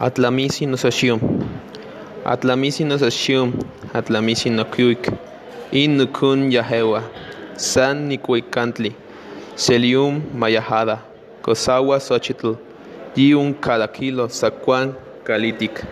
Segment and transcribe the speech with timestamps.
[0.00, 1.20] Atlamisi nosashium.
[2.24, 3.52] Atlamisi nosashium.
[3.92, 5.10] Atlamisi nokyuik.
[5.72, 7.02] In nukun yahewa.
[7.56, 8.94] San nikuikantli.
[9.56, 11.02] Selium mayahada.
[11.42, 12.56] Kosawa xochitl.
[13.14, 14.94] Yiun cada kilo sakuan
[15.24, 15.84] kalitik.